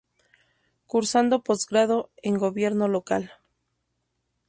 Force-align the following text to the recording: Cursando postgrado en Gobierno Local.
Cursando 0.87 1.43
postgrado 1.43 2.09
en 2.23 2.35
Gobierno 2.39 2.87
Local. 2.87 3.33